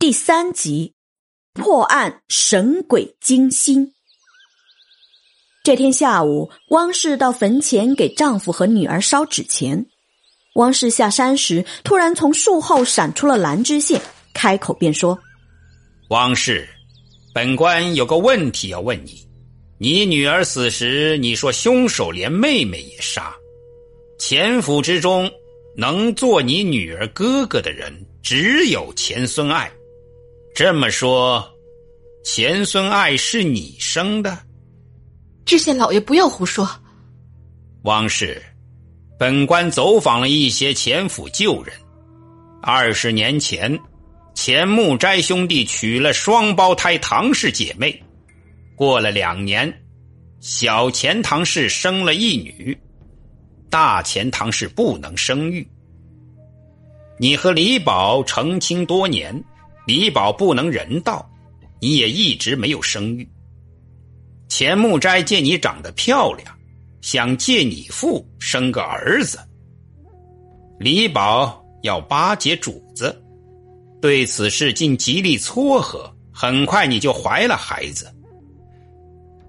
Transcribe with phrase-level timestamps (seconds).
[0.00, 0.94] 第三集，
[1.52, 3.92] 破案神鬼惊心。
[5.62, 9.84] 这天下午，汪氏到坟前给丈夫和女儿烧纸钱。
[10.54, 14.00] 汪氏下山时，突然从树后闪出了蓝知县，
[14.32, 15.20] 开口便说
[16.08, 16.66] ：“汪氏，
[17.34, 19.28] 本官有个问题要问你。
[19.76, 23.34] 你女儿死时，你说凶手连妹妹也杀。
[24.18, 25.30] 钱府之中，
[25.76, 27.92] 能做你女儿哥哥的人，
[28.22, 29.70] 只有钱孙爱。”
[30.54, 31.48] 这么说，
[32.24, 34.36] 钱孙爱是你生的？
[35.46, 36.68] 知县老爷不要胡说。
[37.84, 38.42] 汪氏，
[39.18, 41.74] 本官走访了一些钱府旧人。
[42.62, 43.78] 二十年前，
[44.34, 48.02] 钱木斋兄弟娶了双胞胎唐氏姐妹。
[48.76, 49.72] 过了两年，
[50.40, 52.78] 小钱唐氏生了一女，
[53.70, 55.66] 大钱唐氏不能生育。
[57.18, 59.42] 你和李宝成亲多年。
[59.90, 61.28] 李宝不能人道，
[61.80, 63.28] 你也一直没有生育。
[64.48, 66.56] 钱木斋见你长得漂亮，
[67.00, 69.36] 想借你腹生个儿子。
[70.78, 73.20] 李宝要巴结主子，
[74.00, 78.08] 对此事尽极力撮合，很快你就怀了孩子。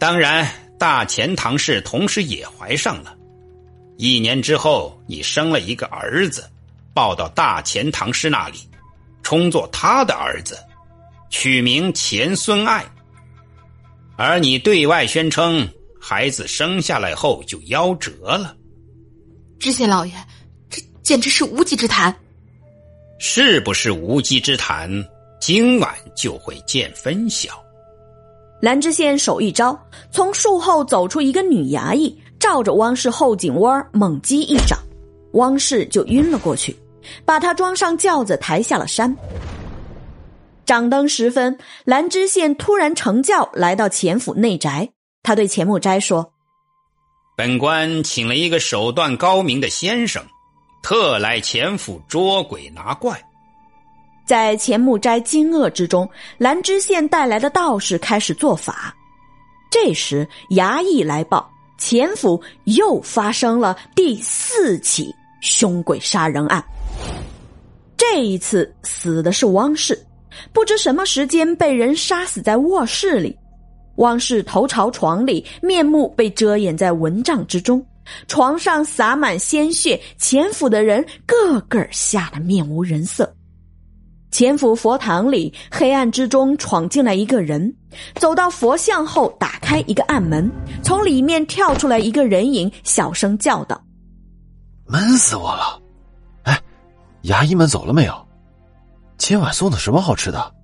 [0.00, 3.16] 当然，大钱唐氏同时也怀上了。
[3.98, 6.50] 一年之后，你生了一个儿子，
[6.92, 8.58] 抱到大钱唐氏那里。
[9.24, 10.56] 充作他的儿子，
[11.30, 12.84] 取名钱孙爱。
[14.16, 15.68] 而你对外宣称
[16.00, 18.54] 孩子生下来后就夭折了。
[19.58, 20.12] 知县老爷，
[20.70, 22.14] 这简直是无稽之谈。
[23.18, 24.88] 是不是无稽之谈？
[25.40, 27.50] 今晚就会见分晓。
[28.60, 29.78] 兰知县手一招，
[30.10, 34.78] 从树后走出一个女衙役，照着汪氏后颈窝猛击一掌，
[35.32, 36.74] 汪氏就晕了过去。
[37.24, 39.16] 把他装上轿子，抬下了山。
[40.64, 44.88] 掌灯时分，兰知县突然乘轿来到钱府内宅。
[45.22, 46.32] 他对钱木斋说
[47.36, 50.22] ：“本官请了一个手段高明的先生，
[50.82, 53.20] 特来钱府捉鬼拿怪。”
[54.26, 58.94] 在钱木斋惊愕之中，兰知县带来的道士开始做法。
[59.70, 66.64] 这时，衙役来报，钱府又发生了第四起凶鬼杀人案。
[68.16, 70.00] 这一次死的是汪氏，
[70.52, 73.36] 不知什么时间被人杀死在卧室里。
[73.96, 77.84] 汪氏头朝床里，面目被遮掩在蚊帐之中，
[78.28, 83.34] 床上洒满鲜血，钱府的人个个吓得面无人色。
[84.30, 87.74] 钱府佛堂里，黑暗之中闯进来一个人，
[88.14, 90.48] 走到佛像后，打开一个暗门，
[90.84, 93.82] 从里面跳出来一个人影，小声叫道
[94.86, 95.80] ：“闷死我了！”
[97.24, 98.28] 衙役们走了没有？
[99.16, 100.54] 今晚送的什么好吃的？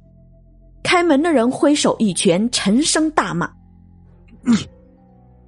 [0.82, 3.50] 开门的人挥手一拳，沉声大骂
[4.44, 4.56] ：“你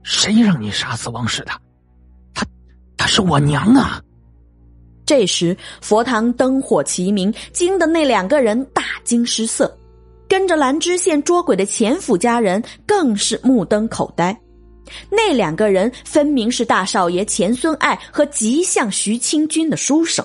[0.02, 1.50] 谁让你杀死王氏的？
[2.32, 2.46] 她，
[2.96, 4.00] 她是我娘啊！”
[5.04, 9.76] 这时佛堂灯火齐明，惊得那两个人大惊失色，
[10.28, 14.38] 跟着兰知县捉鬼的钱府家人更是目瞪口呆。
[15.10, 20.24] 那两个人分明是大少爷钱孙爱和吉相徐清君的书生。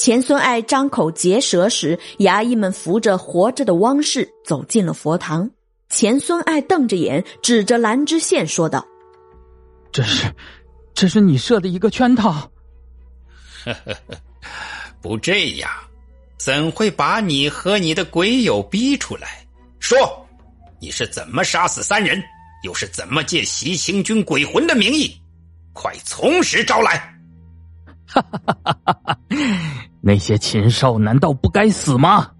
[0.00, 5.50] 钱孙爱张口结舌时，衙役们扶着活着的汪氏走进了佛堂。
[5.90, 8.82] 钱孙爱瞪着眼，指着兰知县说道
[9.92, 10.34] ：“这是，
[10.94, 12.50] 这是你设的一个圈套。
[13.62, 14.16] 呵呵呵，
[15.02, 15.70] 不这样，
[16.38, 19.46] 怎会把你和你的鬼友逼出来？
[19.80, 20.26] 说，
[20.80, 22.22] 你是怎么杀死三人，
[22.64, 25.14] 又是怎么借习清军鬼魂的名义？
[25.74, 27.06] 快从实招来！”
[28.12, 29.16] 哈哈哈哈哈！
[30.00, 32.30] 那些禽兽难道不该死吗？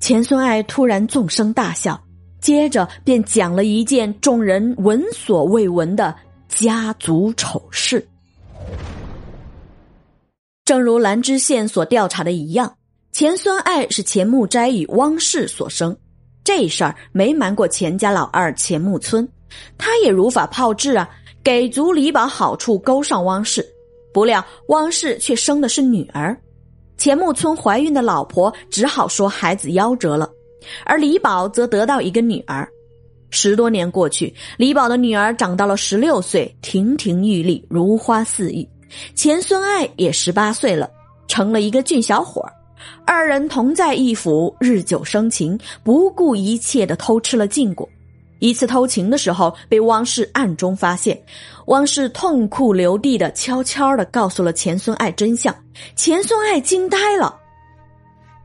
[0.00, 2.02] 钱孙爱突然纵声大笑，
[2.40, 6.14] 接着便讲了一件众人闻所未闻的
[6.48, 8.06] 家族丑事。
[10.64, 12.74] 正如兰知县所调查的一样，
[13.12, 15.96] 钱孙爱是钱木斋与汪氏所生，
[16.42, 19.28] 这事儿没瞒过钱家老二钱木村，
[19.76, 21.08] 他也如法炮制啊，
[21.44, 23.64] 给足李宝好处，勾上汪氏。
[24.12, 26.36] 不料汪氏却生的是女儿，
[27.02, 30.30] 钱木村怀孕的老婆只好说孩子夭折了，
[30.86, 32.64] 而李宝则得到一个女儿。
[33.30, 38.64] 十多年过去，李宝的女儿长到了十六岁，亭亭玉立，如花似玉。
[39.16, 40.88] 钱孙爱也十八岁了，
[41.26, 42.48] 成了一个俊小伙
[43.04, 47.88] 二人同在一府，日久生情，不顾一切的偷吃了禁果。
[48.42, 51.16] 一次偷情的时候，被汪氏暗中发现，
[51.66, 55.54] 汪氏痛哭流涕的悄悄的告诉了钱孙爱真相。
[55.94, 57.38] 钱孙爱惊呆了：“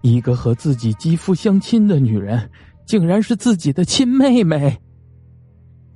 [0.03, 2.47] 一个和自己肌肤相亲的女人，
[2.85, 4.79] 竟然是自己的亲妹妹。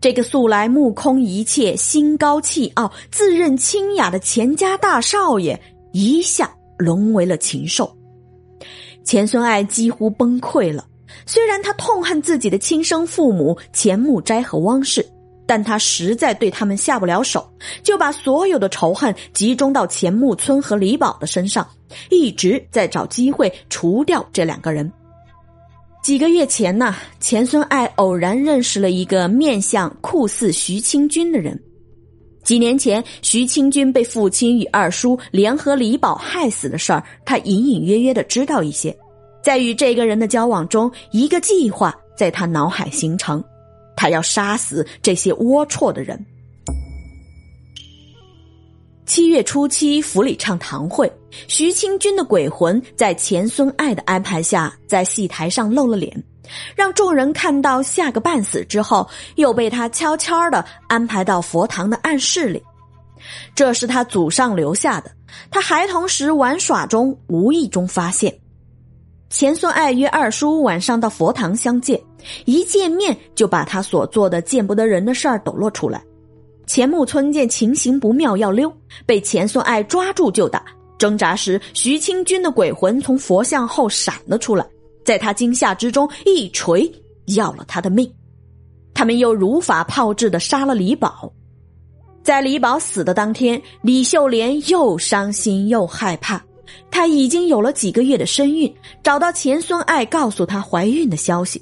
[0.01, 5.61] 这个素来目空一切、心高气傲、自认清雅的钱家大少爷，
[5.93, 7.95] 一下沦为了禽兽。
[9.03, 10.87] 钱孙爱几乎崩溃了。
[11.25, 15.05] 虽然他痛恨自己的亲生父母钱木斋和汪氏，
[15.45, 17.47] 但他实在对他们下不了手，
[17.83, 21.67] 就把所有的仇恨集中到钱木村和李宝的身上，
[22.09, 24.91] 一直在找机会除掉这两个人。
[26.01, 31.61] 几个月前呢，钱孙爱偶然认识了一个面相酷似徐清军的人。
[32.43, 38.97] 几年前，徐清军被父亲与二叔联合李宝害死的事儿，他隐隐约约的知道一些。
[39.43, 43.43] 在与这个人的交往中，一个计划在他脑海形成，
[43.95, 46.23] 他要杀死这些龌龊的人。
[49.05, 51.11] 七月初七，府里唱堂会，
[51.47, 56.23] 徐清君的鬼魂在钱孙爱的安排下，在戏台上露了脸，
[56.75, 58.63] 让众人看到吓个半死。
[58.63, 62.63] 之后，又被他悄悄的安排到佛堂的暗室里，
[63.53, 65.11] 这是他祖上留下的。
[65.49, 68.33] 他孩童时玩耍中无意中发现，
[69.31, 71.99] 钱孙爱约二叔晚上到佛堂相见，
[72.43, 76.03] 一见面就把他所做的见不得人的事儿抖落出来。
[76.67, 78.71] 钱木村见情形不妙，要溜，
[79.05, 80.63] 被钱孙爱抓住就打。
[80.97, 84.67] 挣扎时，徐清军的鬼魂从佛像后闪了出来，
[85.05, 86.91] 在他惊吓之中一锤
[87.37, 88.11] 要了他的命。
[88.93, 91.31] 他们又如法炮制的杀了李宝。
[92.21, 96.43] 在李宝死的当天，李秀莲又伤心又害怕。
[96.89, 98.73] 她已经有了几个月的身孕，
[99.03, 101.61] 找到钱孙爱，告诉她怀孕的消息。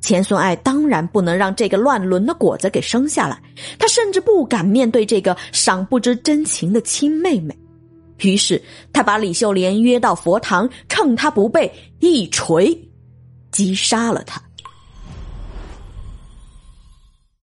[0.00, 3.38] 钱孙爱当然不能让这个乱伦的果子给生下来，
[3.78, 7.54] 他甚至不敢面对这个尚不知真情的亲妹妹，
[8.22, 8.60] 于是
[8.94, 12.76] 他把李秀莲约到佛堂，趁她不备，一锤
[13.52, 14.42] 击杀了她。